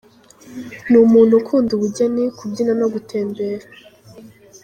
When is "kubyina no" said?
2.37-2.87